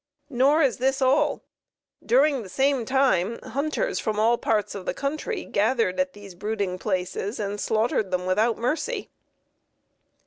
[0.31, 1.43] Nor is this all.
[2.03, 6.79] During the same time hunters from all parts of the country gathered at these brooding
[6.79, 9.11] places and slaughtered them without mercy.